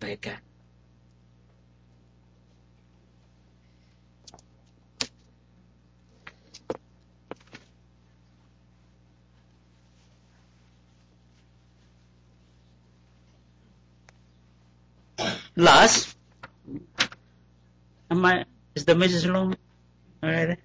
[0.00, 0.38] by God.
[15.56, 16.13] Last,
[18.10, 18.44] am I,
[18.74, 19.56] is the message long?
[20.22, 20.58] Alright.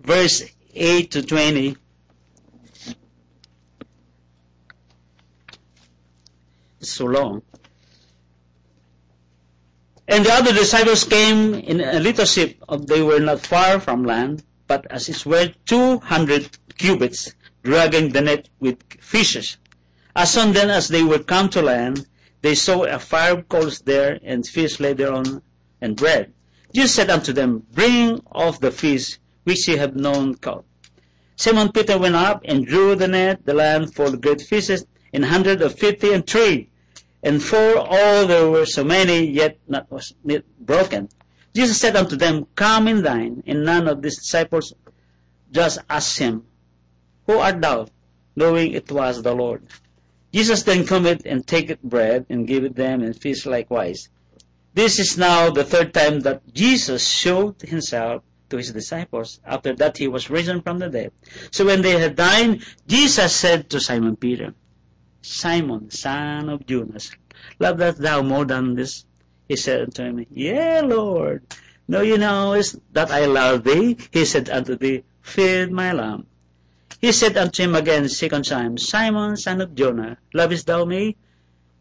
[0.00, 0.42] Verse
[0.74, 1.76] 8 to 20.
[6.80, 7.42] It's so long.
[10.08, 12.62] And the other disciples came in a little ship.
[12.80, 17.32] They were not far from land, but as it were two hundred cubits,
[17.62, 19.56] dragging the net with fishes.
[20.16, 22.06] As soon then as they were come to land,
[22.42, 25.42] they saw a fire coals there, and fish laid thereon,
[25.80, 26.32] and bread.
[26.74, 30.64] Jesus said unto them, Bring off the fish which ye have known caught.
[31.36, 35.22] Simon Peter went up and drew the net, the land for the great fishes, in
[35.22, 36.68] hundred of fifty and three.
[37.22, 41.08] And for all there were so many, yet not was it broken.
[41.54, 44.72] Jesus said unto them, Come in thine, And none of his disciples
[45.50, 46.44] just asked him,
[47.26, 47.88] Who art thou?
[48.34, 49.62] Knowing it was the Lord.
[50.32, 54.08] Jesus then cometh and taketh bread and giveth them and fish likewise.
[54.74, 59.98] This is now the third time that Jesus showed himself to his disciples after that
[59.98, 61.12] he was risen from the dead.
[61.50, 64.54] So when they had dined, Jesus said to Simon Peter,
[65.20, 67.12] Simon, son of Jonas,
[67.58, 69.04] lovest thou more than this?
[69.48, 71.42] He said unto him, Yea, Lord.
[71.88, 73.98] Know you now is that I love thee?
[74.10, 76.26] He said unto thee, Feed my lamb.
[77.02, 81.16] He said unto him again second time, Simon, son of Jonah, lovest thou me?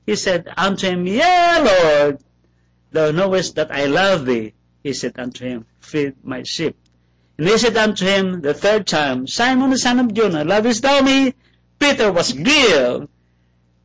[0.08, 2.24] He said unto him, Yea, Lord.
[2.92, 4.54] Thou knowest that I love thee.
[4.84, 6.76] He said unto him, Feed my sheep.
[7.38, 11.36] And he said unto him the third time, Simon, son of Jonah, lovest thou me?
[11.78, 13.08] Peter was grieved,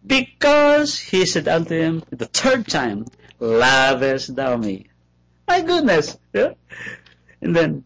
[0.07, 3.05] because he said unto him the third time,
[3.39, 4.87] Lovest thou me?
[5.47, 6.17] My goodness.
[6.33, 6.55] Yeah?
[7.43, 7.85] And then,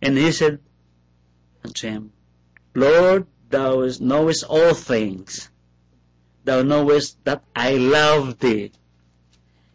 [0.00, 0.58] and he said
[1.66, 2.12] unto him,
[2.74, 5.50] Lord, thou knowest all things.
[6.44, 8.70] Thou knowest that I love thee.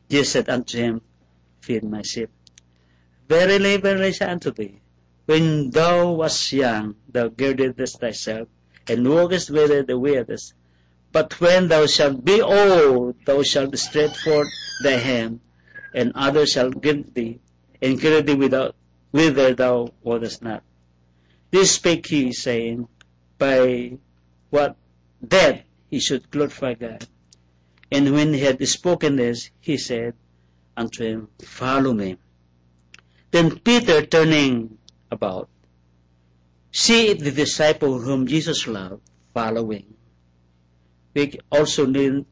[0.09, 1.01] Jesus said unto him,
[1.59, 2.29] Feed my sheep.
[3.27, 4.79] Verily, verily, say unto thee,
[5.25, 8.47] when thou wast young, thou girdedst thyself,
[8.87, 10.53] and walkest whither thou wieldest.
[11.11, 14.51] But when thou shalt be old, thou shalt stretch forth
[14.83, 15.39] thy hand,
[15.93, 17.39] and others shall give thee,
[17.81, 18.75] and carry thee without,
[19.11, 20.63] whither thou wouldest not.
[21.51, 22.87] This spake he, saying,
[23.37, 23.97] By
[24.49, 24.77] what
[25.25, 27.05] death he should glorify God.
[27.91, 30.15] And when he had spoken this, he said
[30.77, 32.17] unto him, Follow me.
[33.31, 34.77] Then Peter, turning
[35.11, 35.49] about,
[36.71, 39.01] see the disciple whom Jesus loved
[39.33, 39.93] following.
[41.13, 42.25] He also kneeled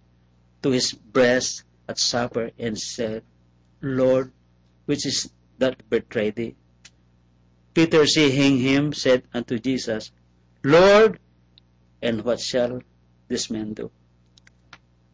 [0.64, 3.24] to his breast at supper and said,
[3.82, 4.32] Lord,
[4.86, 6.56] which is that betrayed thee?
[7.80, 10.12] Peter seeing him said unto Jesus,
[10.66, 11.18] Lord,
[12.02, 12.82] and what shall
[13.30, 13.90] this man do?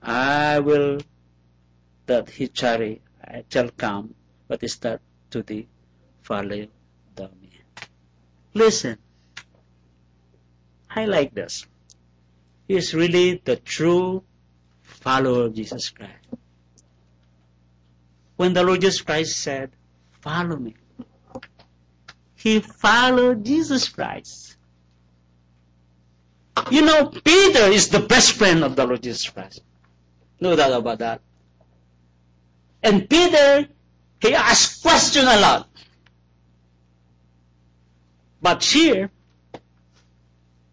[0.02, 0.98] I will
[2.08, 2.50] that he
[3.24, 4.16] I shall come,
[4.48, 5.68] but is that to thee?
[6.24, 6.66] Follow
[7.16, 7.52] thou me.
[8.56, 8.98] Listen,
[10.90, 11.68] I like this.
[12.68, 14.24] He is really the true
[14.82, 16.30] follower of Jesus Christ.
[18.38, 19.70] When the Lord Jesus Christ said,
[20.20, 20.74] Follow me,
[22.36, 24.58] he followed Jesus Christ.
[26.72, 29.62] You know, Peter is the best friend of the Lord Jesus Christ.
[30.40, 31.22] No doubt about that.
[32.84, 33.68] And Peter,
[34.22, 35.70] he asked questions a lot.
[38.42, 39.10] But here,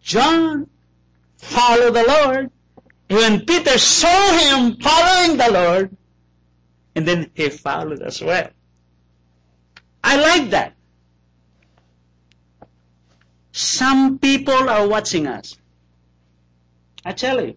[0.01, 0.69] John
[1.37, 2.51] followed the Lord.
[3.09, 5.97] When Peter saw him following the Lord,
[6.95, 8.49] and then he followed as well.
[10.03, 10.75] I like that.
[13.53, 15.55] Some people are watching us.
[17.05, 17.55] I tell you.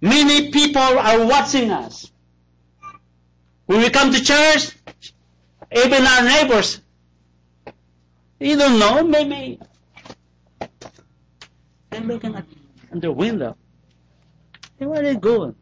[0.00, 2.10] Many people are watching us.
[3.66, 4.76] When we come to church,
[5.72, 6.80] even our neighbors,
[8.38, 9.60] you don't know, maybe
[11.90, 12.44] they're looking at
[12.92, 13.56] the window.
[14.78, 15.54] Hey, where are they going?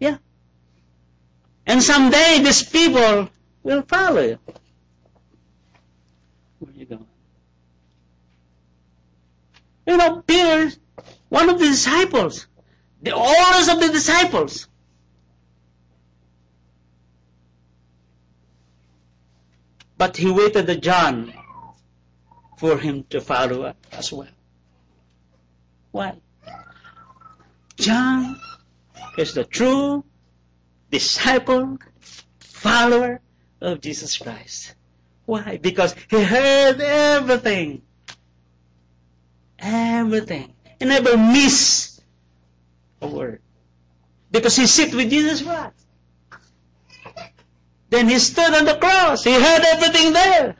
[0.00, 0.18] Yeah.
[1.66, 3.28] And someday these people
[3.62, 4.38] will follow you.
[6.58, 7.06] Where are you going?
[9.88, 10.70] You know, Peter,
[11.30, 12.46] one of the disciples,
[13.00, 14.68] the oldest of the disciples.
[19.96, 21.32] But he waited the John
[22.58, 24.28] for him to follow as well.
[25.90, 26.20] Why?
[27.76, 28.38] John
[29.16, 30.04] is the true
[30.90, 31.78] disciple,
[32.40, 33.22] follower
[33.62, 34.74] of Jesus Christ.
[35.24, 35.56] Why?
[35.56, 37.87] Because he heard everything.
[39.58, 40.52] Everything.
[40.78, 42.02] He never missed
[43.00, 43.40] a word.
[44.30, 45.86] Because he sit with Jesus Christ.
[47.90, 49.24] Then he stood on the cross.
[49.24, 50.56] He heard everything there.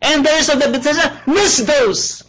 [0.00, 2.24] And the rest of the Bethesda missed those.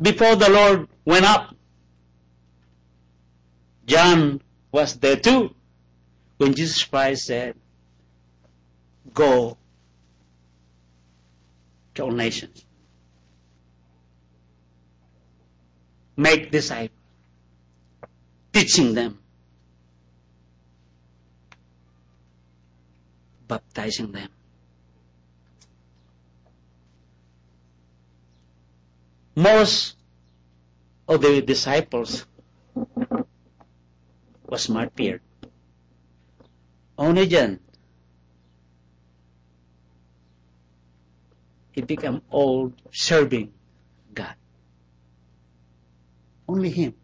[0.00, 1.54] Before the Lord went up,
[3.86, 4.40] John
[4.72, 5.54] was there too.
[6.36, 7.56] When Jesus Christ said,
[9.14, 9.56] Go
[11.94, 12.65] to all nations.
[16.16, 16.98] Make disciples.
[18.52, 19.18] Teaching them.
[23.46, 24.28] Baptizing them.
[29.34, 29.96] Most
[31.06, 32.24] of the disciples
[34.46, 35.20] was martyred.
[36.96, 37.60] Only John.
[41.76, 43.52] he became old serving.
[46.48, 46.94] Only him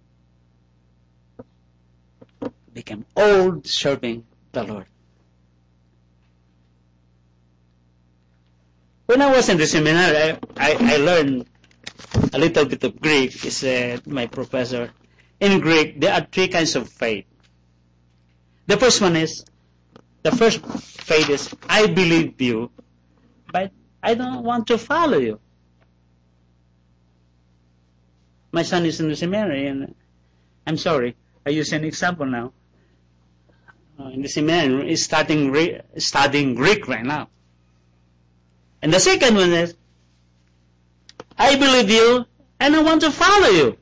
[2.73, 4.87] became old serving the Lord.
[9.07, 11.47] When I was in the seminary, I, I, I learned
[12.33, 14.91] a little bit of Greek, said my professor.
[15.41, 17.27] In Greek, there are three kinds of faith.
[18.67, 19.45] The first one is,
[20.23, 22.71] the first faith is, I believe you,
[23.53, 23.73] but
[24.03, 25.41] I don't want to follow you.
[28.53, 29.95] My son is in the seminary, and
[30.67, 32.53] I'm sorry, I use an example now.
[33.99, 37.29] Uh, in the seminary, is starting re- studying Greek right now.
[38.83, 39.75] And the second one is,
[41.39, 42.27] I believe you,
[42.61, 43.79] and I want to follow you.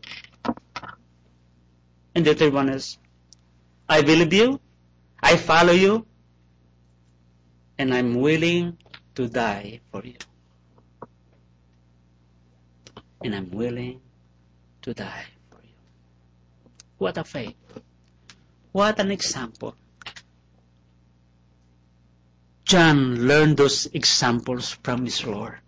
[2.15, 2.99] And the third one is,
[3.89, 4.61] I believe you,
[5.23, 6.07] I follow you,
[7.79, 8.79] and I'm willing
[9.17, 10.15] to die for you.
[13.23, 14.01] And I'm willing
[14.83, 15.75] to die for you.
[16.99, 17.55] What a faith.
[18.73, 19.75] What an example.
[22.65, 25.59] John learned those examples from his Lord.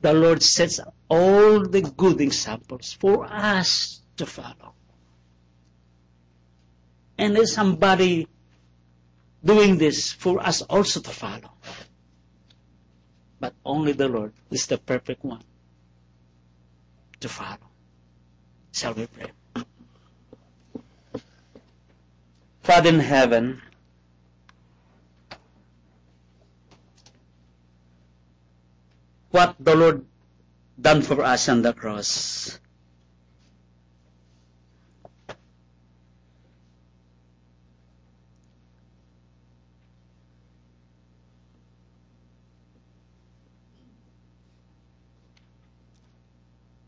[0.00, 4.72] The Lord sets all the good examples for us to follow.
[7.18, 8.28] And there's somebody
[9.44, 11.52] doing this for us also to follow.
[13.40, 15.42] But only the Lord is the perfect one
[17.20, 17.70] to follow.
[18.72, 19.30] Shall we pray?
[22.62, 23.62] Father in heaven,
[29.30, 30.04] what the Lord
[30.80, 32.58] done for us on the cross.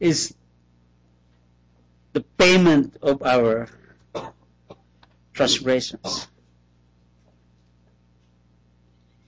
[0.00, 0.34] Is
[2.12, 3.68] the payment of our
[5.32, 6.28] transgressions.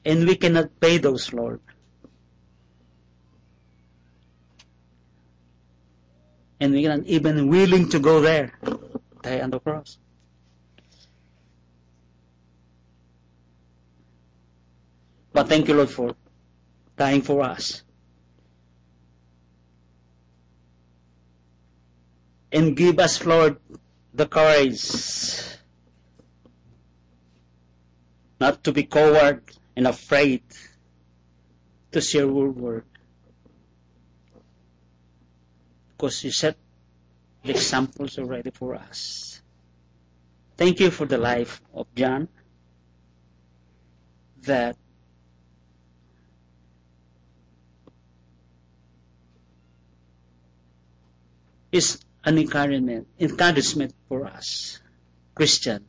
[0.04, 1.60] And we cannot pay those, Lord.
[6.58, 8.52] And we are not even willing to go there,
[9.22, 9.98] die on the cross.
[15.32, 16.14] But thank you, Lord, for
[16.96, 17.82] dying for us.
[22.52, 23.56] And give us, Lord,
[24.14, 24.80] the courage
[28.40, 29.42] not to be coward
[29.76, 30.42] and afraid
[31.92, 32.84] to share your word.
[35.90, 36.56] Because you set
[37.44, 39.42] the examples already for us.
[40.56, 42.28] Thank you for the life of John
[44.42, 44.76] that
[51.70, 54.80] is an encouragement, encouragement for us,
[55.34, 55.84] Christian,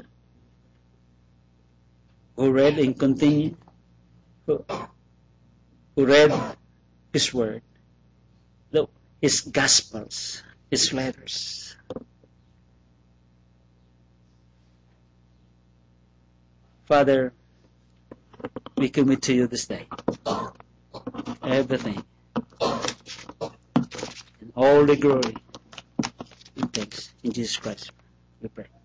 [2.35, 3.55] who read and continue,
[4.45, 4.63] who,
[5.95, 6.31] who read
[7.11, 7.61] His Word,
[8.71, 8.89] look
[9.21, 11.75] His Gospels, His letters.
[16.85, 17.33] Father,
[18.77, 19.85] we commit to you this day.
[21.43, 22.03] Everything.
[22.59, 25.35] And all the glory
[26.57, 27.91] in thanks in Jesus Christ.
[28.41, 28.80] We pray.